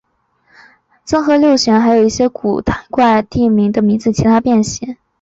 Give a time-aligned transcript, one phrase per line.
[1.03, 4.97] 增六和弦还有一些有着古怪地名的名字的其他变形。